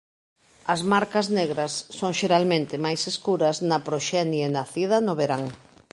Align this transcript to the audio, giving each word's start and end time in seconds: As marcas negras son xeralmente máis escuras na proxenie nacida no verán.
As 0.73 0.81
marcas 0.93 1.25
negras 1.37 1.73
son 1.99 2.11
xeralmente 2.19 2.81
máis 2.85 3.01
escuras 3.11 3.55
na 3.69 3.77
proxenie 3.87 4.47
nacida 4.57 4.97
no 5.05 5.13
verán. 5.21 5.43